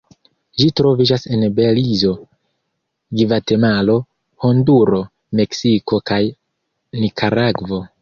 [0.61, 2.15] Ĝi troviĝas en Belizo,
[3.21, 3.99] Gvatemalo,
[4.47, 5.05] Honduro,
[5.43, 6.23] Meksiko kaj
[7.07, 7.87] Nikaragvo.